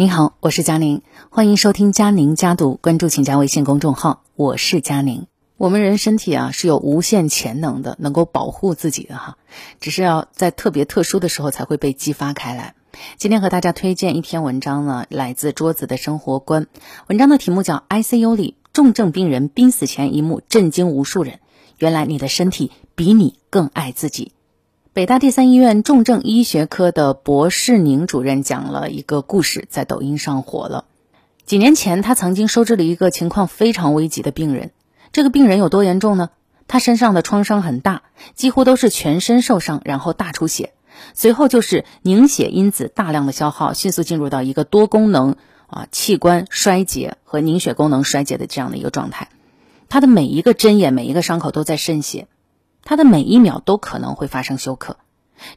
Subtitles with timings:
[0.00, 5.26] 您好，我是佳宁，欢迎收听佳宁家读，关注请加微信公众号，我是佳宁。
[5.56, 9.38] 我们人身体啊是有无限潜能的，能够保护自己的哈，
[9.80, 12.76] 只是要在特别特殊的时候才会被激发开来。
[13.16, 16.68] 今天和大家推荐一篇文章呢，来自桌子的生活观，
[17.08, 21.34] 文章的题目叫《ICU 里重症病人濒死前一幕震惊无数人》，
[21.78, 24.30] 原来你的身体比你更爱自己。
[24.94, 30.86] 北大第三医院重症医学科的博士宁主任讲了一个故事，在抖音上火了。
[31.44, 34.72] 几年前，他曾经收治了一个情况非常危急的病人。
[35.12, 36.30] 这个病人有多严重呢？
[36.66, 38.02] 他身上的创伤很大，
[38.34, 40.72] 几乎都是全身受伤，然后大出血，
[41.14, 45.36] 随后就是凝血因子大量的消耗，迅速进入到一个多功能
[45.68, 49.28] 啊器官衰竭和凝血功能衰竭的这样的一个状态。
[49.88, 52.26] 他的每一个针眼、每一个伤口都在渗血。
[52.88, 54.96] 他的每一秒都可能会发生休克，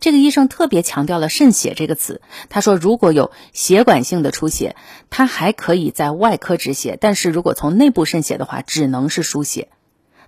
[0.02, 2.20] 这个医生特别强调了“渗血”这个词。
[2.50, 4.76] 他说，如果有血管性的出血，
[5.10, 9.70] 他还可以在外科止血；但是如果从内部渗血的话，只能是输血。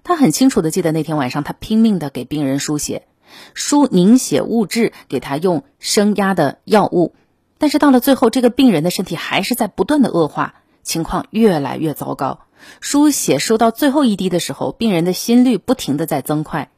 [0.05, 3.05] 他很清楚的记得那天晚上，他拼命的给病人输血，
[3.53, 7.13] 输凝血物质，给他用升压的药物。
[7.57, 12.45] 但是到了最后，这个病人的身体还是在不断的恶化，情况越来越糟糕。
[12.79, 16.69] 输血输到最后一滴的时候，病人的心率不停的在增快。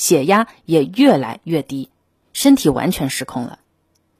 [0.00, 1.90] 血压也越来越低，
[2.32, 3.58] 身体完全失控了。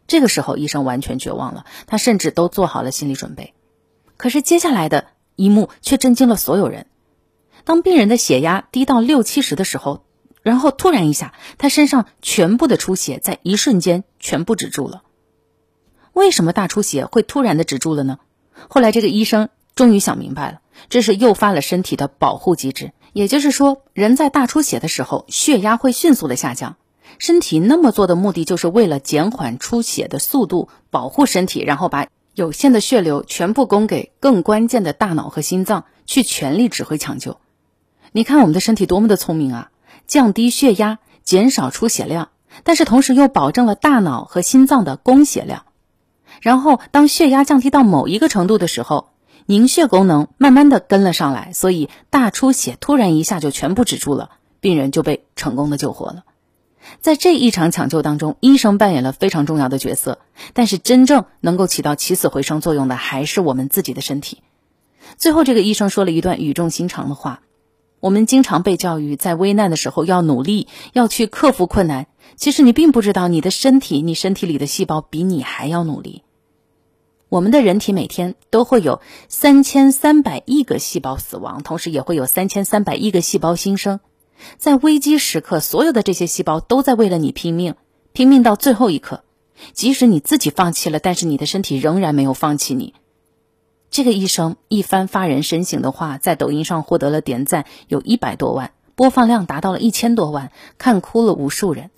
[0.06, 3.54] 这个时候，医生完全绝望了，他甚至都做好了心理准备。
[4.18, 6.84] 可是接下来的一幕却震惊了所有人：
[7.64, 10.04] 当病人的血压低到六七十的时候，
[10.42, 15.00] 然后突然一下，他身上全部的出血在一瞬间全部止住了。
[16.12, 18.18] 为什么大出血会突然的止住了呢？
[18.68, 22.92] 后来这个医生终于想明白了，这是诱发了身体的保护机制。
[23.12, 26.76] 也就是说，人在大出血的时候，血压会迅速的下降。
[27.18, 37.38] 身体那么做的目的，就是为了减缓出血的速度，保护身体，然后把有限的血流全部供给更关键的大脑和心脏，去全力指挥抢救。
[38.12, 39.70] 你看我们的身体多么的聪明啊！
[40.06, 42.30] 降低血压，减少出血量，
[42.64, 45.64] 但是同时又保证了大脑和心脏的供血量。
[46.40, 49.09] 然后，当血压降低到某一个程度的时候，
[49.50, 54.30] 凝血功能慢慢的跟了上来，所以大出血突然一下就全部止住了，
[54.60, 56.22] 病人就被成功的救活了。
[57.00, 60.20] 在这一场抢救当中，医生扮演了非常重要的角色，
[60.52, 64.40] 但是真正能够起到起死回生作用的还是我们自己的身体。
[65.18, 67.40] 最后，这个医生说了一段语重心长的话：
[67.98, 72.06] 我们经常被教育，在危难的时候要努力，要去克服困难。
[72.36, 76.22] 其实你并不知道，你的身体，你身体里的细胞比你还要努力。
[77.30, 84.00] 我们的人体每天都会有三千三百亿个细胞死亡，同时也会有三千三百亿个细胞新生。
[84.58, 87.76] 在危机时刻，所有的这些细胞都在为了你拼命，
[88.12, 89.22] 拼命到最后一刻。
[89.72, 92.94] 即使你自己放弃了，但是你的身体仍然没有放弃你。
[93.90, 101.90] 这个医生一番发人深省的话，在抖音上获得了点赞，有一百多万，播放量达到了一千多万，看哭了无数人。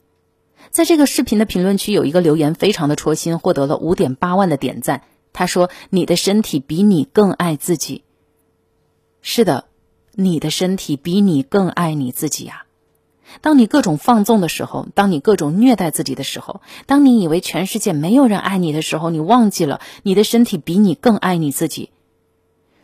[0.69, 5.05] 在这个视频的评论区有一个留言非常的戳心，获得了五点八万的点赞。
[5.33, 8.05] 他说：“你的身体比你更爱自己。”
[9.23, 9.67] 是的，
[10.13, 12.67] 你的身体比你更爱你自己呀。
[13.41, 21.91] 当你各种放纵的时候，当你各种虐待自己的时候，当你以为全世界没有人爱你的时候，你忘记了你的身体比你更爱你自己。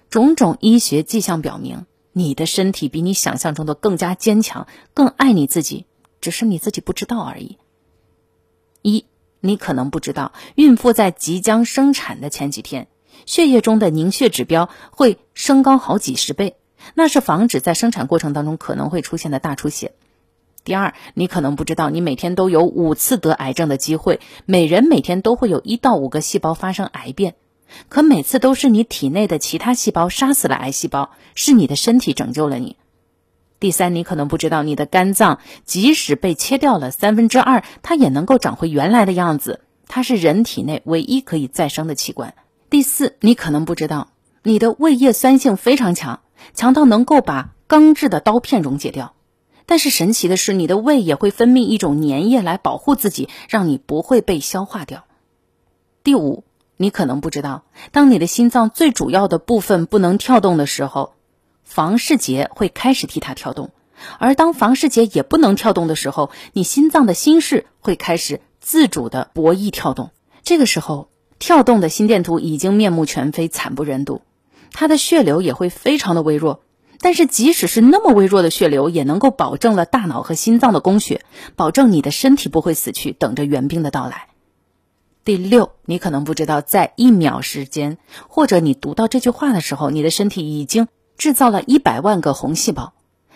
[0.08, 5.84] 种种医学迹象表明，你的身体比你想象中的更加坚强，更爱你自己，
[6.22, 7.58] 只是你自己不知道而已。
[8.80, 9.04] 一。
[9.40, 12.88] 你可能不知道，孕妇在即将生产的前几天，
[13.26, 16.56] 血液中的凝血指标会升高好几十倍，
[16.94, 19.92] 那是防止在生产过程当中可能会出现的大出血。
[20.64, 27.36] 第二，你可能不知道，你每天都有五次得癌症的机会，每人每天都会有一到五个细胞发生癌变，
[27.88, 32.76] 可每次都是你体内的其他细胞杀死了癌细胞，是你的身体拯救了你。
[33.60, 39.62] 第三，你可能不知道，你的肝脏即使被切掉了三分之二，它也能够长回原来的样子。
[39.88, 42.34] 它是人体内唯一可以再生的器官。
[42.70, 44.10] 第四，你可能不知道，
[44.44, 46.20] 你的胃液酸性非常强，
[46.54, 49.14] 强到能够把钢制的刀片溶解掉。
[49.66, 55.04] 但是神奇的是，你的胃也会分泌一种粘液来保护自己，让你不会被消化掉。
[56.04, 56.44] 第五，
[56.76, 61.14] 你可能不知道，当你的心脏最主要的部分不能跳动的时候。
[61.68, 63.70] 房室节会开始替它跳动，
[64.18, 70.10] 而当房室节也不能跳动的时候，你心脏的心室会开始自主的博弈跳动。
[70.42, 74.22] 这个时候，跳动的心电图已经面目全非、惨不忍睹，
[74.72, 76.62] 它的血流也会非常的微弱。
[77.00, 81.22] 但是，即使是那么微弱的血流，也能够保证了大脑和心脏的供血，
[81.54, 84.28] 保证你的身体不会死去，等着援兵的到来。
[85.22, 90.88] 第六，你可能不知道，在一秒时间，或者你读到这句话的时候，你的身体已经
[91.18, 92.94] 制造了一百万个红细胞，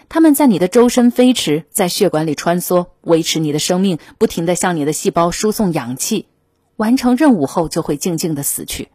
[0.09, 6.27] 它们在你的周身飞驰，在血管里穿梭，维持你的生命，不停地向你的细胞输送氧气。
[6.77, 8.89] 完成任务后，就会静静的死去。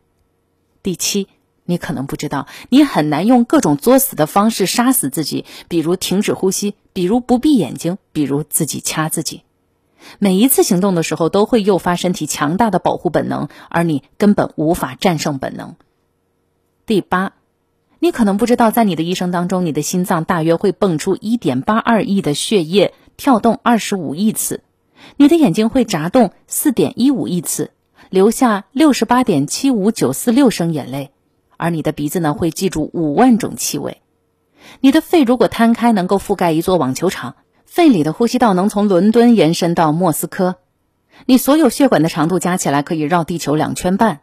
[0.82, 1.28] 第七，
[1.66, 9.44] 你可能不知道，你很难用各种作死的方式杀死自己，比如停止呼吸，比如不闭眼睛，比如自己掐自己。
[10.20, 15.76] 每一次行动的时候，都会诱发身体强大的保护本能，而你根本无法战胜本能。
[16.86, 17.34] 第八，
[18.00, 24.60] 你可能不知道，在你的一生当中，你的心脏大约会蹦出一点八二亿的血液，跳动二十五亿次；
[25.16, 27.72] 你的眼睛会眨动四点一五亿次，
[28.10, 31.10] 流下六十八点七五九四六升眼泪；
[31.58, 34.02] 而你的鼻子呢，会记住五万种气味。
[34.80, 37.36] 你的肺如果摊开，能够覆盖一座网球场。
[37.66, 40.56] 肺里的呼吸道能从伦敦延伸到莫斯科，
[41.26, 44.22] 你所有血管的长度加起来可以绕地球两圈半，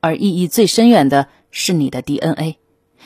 [0.00, 2.56] 而意义最深远的是你的 DNA。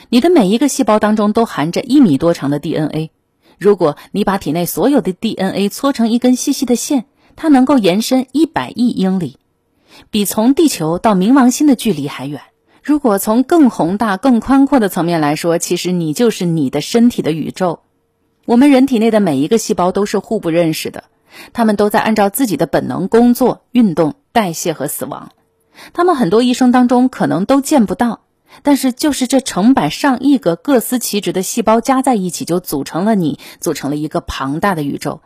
[0.09, 3.11] 你的每一个细胞当中都含着一米多长的 DNA。
[3.57, 7.05] 如果你把体内所有的 DNA 搓成一根细细的线，
[7.35, 9.37] 它能够延伸一百亿英里，
[10.09, 12.41] 比从地球到冥王星的距离还远。
[12.83, 17.81] 如果从更宏大、更宽阔的层面来说，其实你就是你的身体的宇宙。
[18.45, 21.03] 我们人体内的每一个细胞都是互不认识的，
[21.53, 25.31] 它们都在按照自己的本能工作、运动、代谢和死亡。
[25.93, 28.21] 它们很多一生当中可能都见不到，
[28.63, 35.21] 但是就是这成百上亿个各司其职的细胞加在一起，就组成了你，组成了一个庞大的宇宙。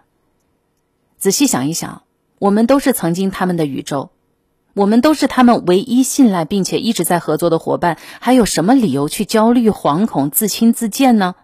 [1.18, 2.04] 仔细想一想，
[2.39, 4.12] 我们都是曾经他们的宇宙，
[4.74, 11.36] 我们都是他们唯一信赖并且一直在合作的伙伴，还有什么理由去焦虑、惶恐、自轻自贱呢？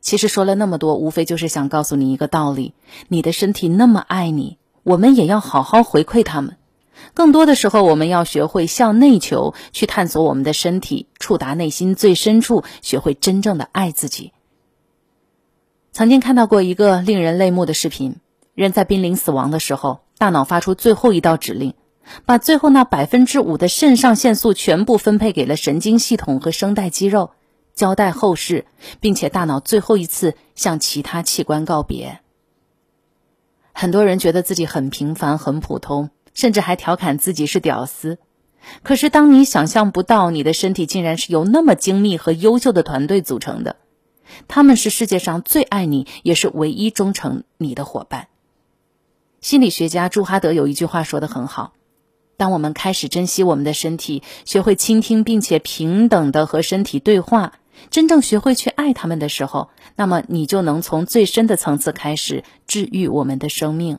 [0.00, 2.74] 其实说了那么多，无非就是想告诉你一个道理：
[3.08, 6.56] 你的身体那么爱你，我们也要好好回馈他们。
[7.14, 14.32] 更多的时候，我们要学会向内求，去探索我们的身体，触达内心最深处，学会真正的爱自己。
[15.92, 18.16] 曾经看到过一个令人泪目的视频：
[18.54, 21.74] 人在濒临死亡的时候，大脑发出最后一道指令，
[22.24, 27.32] 把最后那百分之五的肾上腺素全部分配给了神经系统和声带肌肉。
[27.74, 28.66] 交代后事，
[29.00, 32.20] 并且大脑最后一次向其他器官告别。
[33.72, 38.18] 很多人觉得自己很平凡、很普通，甚至还调侃自己是屌丝。
[38.82, 43.76] 可是，当你想象不到你的身体竟然是由那么精密和优秀的团队组成的，
[44.46, 48.28] 他们是世界上最爱你，也是唯一忠诚你的伙伴。
[49.40, 51.72] 心理学家朱哈德有一句话说的很好。
[52.36, 57.54] 当我们开始珍惜我们的身体，学会倾听，并且平等的和身体对话，
[57.90, 63.98] 真正学会去爱他们的时候，那么你就能从最深的层次开始治愈我们的生命。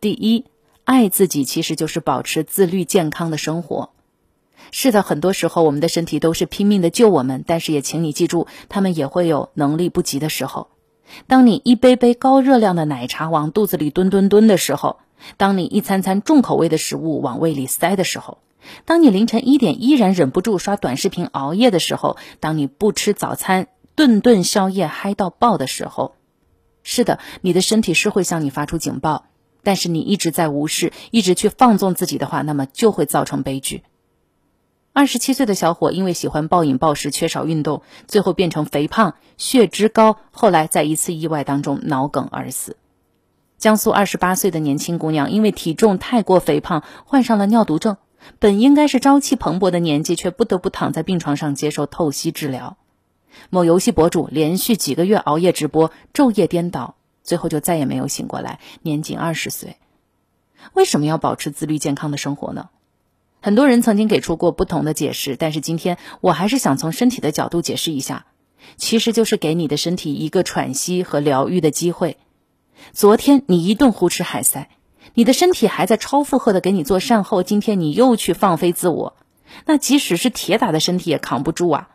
[0.00, 0.46] 第一，
[0.84, 3.90] 爱自己其实就是保持自律健康的生活。
[4.70, 10.68] 是的，很多时候我们的身体都是拼命的救我们，但是也请你记住，他们也会有能力不及的时候。
[11.26, 14.98] 当你一杯杯高热量的奶茶往肚子里吨吨吨的时候。
[15.36, 18.38] 当你一餐餐重口味的食物往胃里塞的时候，
[18.84, 26.16] 当你凌晨一点依然忍不住刷短视频熬夜的时候，当你不吃早餐顿顿宵夜嗨到爆的时候，
[26.82, 29.26] 是的，你的身体是会向你发出警报。
[29.62, 33.82] 但是你一直在无视，一直去放纵自己的话，那么就会造成悲剧。
[34.92, 42.76] 二十七岁的小伙因为喜欢暴饮暴食、缺少运动，最后变成肥胖、血脂高，后来在一次意外当中脑梗而死。
[43.56, 47.96] 江苏二十八岁的年轻姑娘，因为体重太过肥胖，患上了尿毒症。
[48.38, 52.76] 本应该是朝气蓬勃的年纪，却不得不躺在病床上接受透析治疗。
[53.50, 59.76] 某游戏博主连续几个月熬夜直播，昼夜颠倒，最后就再也没有醒过来，年仅二十岁。
[60.74, 62.70] 为什么要保持自律健康的生活呢？
[63.40, 68.26] 很多人曾经给出过不同的解释，但是今天我还是想从身体的角度解释一下，
[68.76, 72.18] 其实就是给你的身体一个喘息和疗愈的机会。
[72.92, 74.68] 昨天你一顿胡吃海塞，
[75.14, 77.42] 你的身体还在超负荷的给你做善后。
[77.42, 79.16] 今天你又去放飞自我，
[79.66, 81.88] 那即使是铁打的身体也扛不住啊！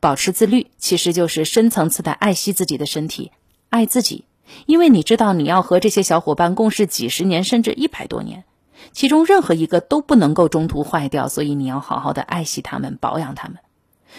[0.00, 3.32] 保持自律，其实就是深层次的爱惜自己的身体，
[3.72, 4.26] 爱自己。
[4.66, 8.44] 因为你知道你要和这些小伙伴共事几十年，甚至一百多年，
[8.92, 13.58] 其中任何一个都不能够中途坏掉，所以你要好好的爱惜他们，保养他们。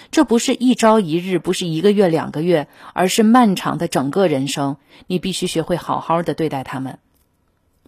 [0.10, 4.78] 这不是一朝一日，不是一个月两个月，而是漫长的整个人生。
[5.06, 6.98] 你必须学会好好的对待他们。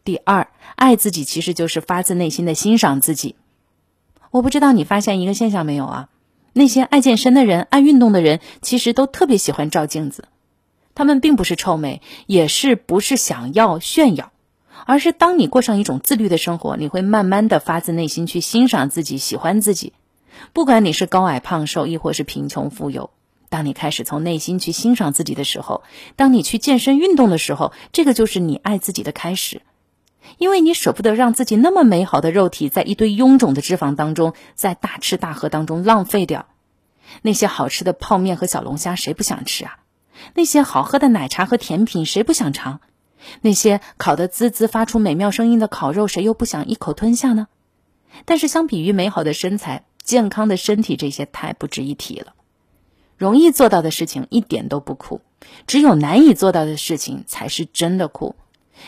[0.04, 3.36] 第二，爱自己其实就是发自内心的欣赏自己。
[4.30, 6.10] 我不知道你发现一个现象没有啊？
[6.54, 10.26] 那些爱健身的人、爱运动的人，其实都特别喜欢照镜子。
[10.96, 14.32] 他们并不是臭美，也是不是想要炫耀，
[14.86, 19.94] 而是当你过上一种自律的生活，你会慢慢的发自内心去欣赏自己，喜欢自己。
[20.54, 23.10] 不管你是高矮胖瘦，亦或是贫穷富有，
[23.50, 25.84] 当你开始从内心去欣赏自己的时候，
[26.16, 29.62] 当你去健身运动的时候，这个就是你爱自己的开始。
[30.38, 36.48] 因为你舍不得让自己那么美好的肉体在一堆臃肿的脂肪当中，在大吃大喝当中浪费掉。
[37.22, 39.78] 那些好吃的泡面和小龙虾，谁不想吃啊？
[40.34, 42.80] 那些好喝的奶茶和甜品，谁不想尝？
[43.42, 47.48] 那些烤得滋滋发出美妙声音的烤肉，谁又不想一口吞下呢？
[48.26, 52.34] 但是相比于美好的身材、健康的身体，这些太不值一提了。
[53.18, 55.22] 容易做到的事情一点都不苦，
[55.68, 58.36] 只有难以做到的事情才是真的苦。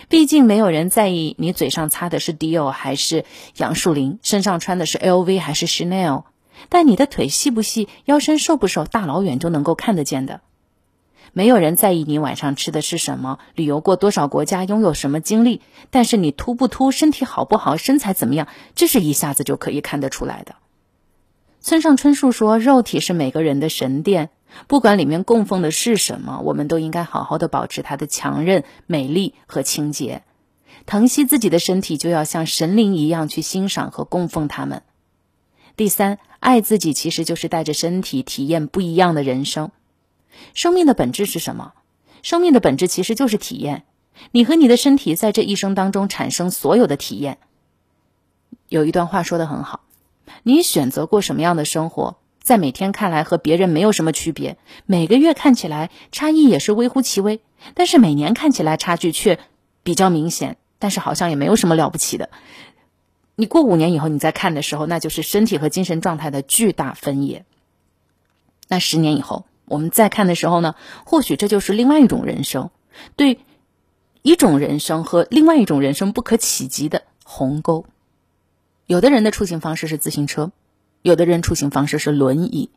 [0.09, 3.23] 毕竟没有人在意你嘴上擦的是迪奥还是
[3.55, 6.25] 杨树林，身上穿的是 LV 还是 Chanel，
[6.67, 10.41] 但你的腿细不细，腰身瘦不瘦，大老远就能够看得见的。
[11.37, 20.55] 没有人在意你晚上吃的是什么，旅游过多少国家，拥有什么经历，但是你秃不秃，身体好不好，身材怎么样，这是一下子就可以看得出来的。
[21.61, 24.31] 村上春树说：“肉体是每个人的神殿，
[24.65, 30.23] 不管里面供奉的是什么，我们都应该好好的保持它的强韧、美丽和清洁。
[30.87, 34.81] 疼惜自己的身体，就要像神灵一样去欣赏和供奉他们。
[35.75, 39.69] 第三，爱自己其实就是带着身体体验不一样的人生。”
[40.53, 41.73] 生命的本质是什么？
[42.23, 43.83] 生命的本质其实就是体验。
[44.31, 47.37] 你和你的身体在这一生当中产生所有的体验。
[48.67, 49.81] 有一段话说的很好：
[50.41, 57.41] 你选择过什么样的生活，在每天看来和别人没有什么区别，每个月看起来差异也是微乎其微，
[57.75, 59.39] 但是每年看起来差距却
[59.83, 62.31] 比较明显，但是好像也没有什么了不起的。
[63.35, 67.45] 你过五年以后你再看的时候，那就是身体和精神状态的巨大分野。
[68.67, 69.45] 那十年以后。
[69.67, 72.69] 我们再看的时候呢，或许这就是另外一种人生，
[73.17, 73.39] 对
[74.21, 77.85] 一种人生和另外一种人生不可企及的鸿沟。
[78.85, 80.51] 有的人的出行方式是自行车，
[81.01, 82.69] 有的人出行方式是轮椅，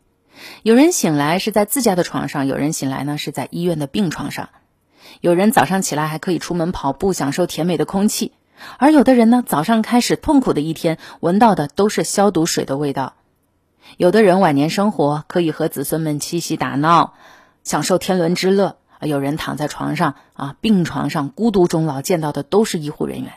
[0.64, 4.48] 有人醒来是在自家的床上，有人醒来呢是在医院的病床上，
[5.20, 8.32] 有人早上起来还可以出门跑步，享受甜美的空气，
[8.78, 13.14] 而有的人呢，早上开始痛苦的一天，闻到的都是消毒水的味道。
[13.96, 17.14] 有的人晚年生活可以和子孙们嬉戏打闹，
[17.64, 23.32] 享受天伦之乐；有人躺在床上啊，病床上孤独终老，见到的都是医护人员。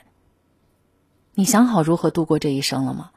[1.33, 3.11] 你想好如何度过这一生了吗？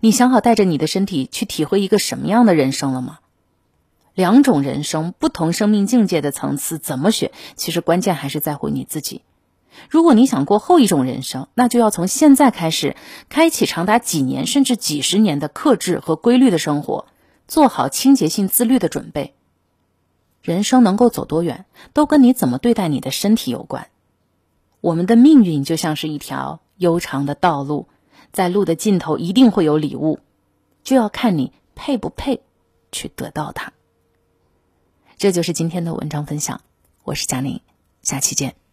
[0.00, 3.18] 你想好带着你的身体去体会一个什么样的人生了吗？
[4.14, 7.32] 两种人生，不同生命境界的层次，怎么选？
[7.54, 9.22] 其实关键还是在乎你自己。
[9.88, 12.96] 如果你想过后一种人生，那就要从现在开始，
[13.28, 17.06] 开启长达几年甚至几十年的克制和规律的生活，
[17.46, 19.34] 做好清洁性自律的准备。
[20.42, 23.88] 人生能够走多远，都跟你怎么对待你的身体有关。
[24.80, 27.88] 我们的命运就像是一条悠长的道路，
[28.32, 30.20] 在路的尽头一定会有礼物，
[30.84, 32.42] 就要看你配不配
[32.92, 33.72] 去得到它。
[35.18, 36.60] 这就是今天的文章分享，
[37.02, 37.60] 我是佳宁，
[38.02, 38.65] 下期见。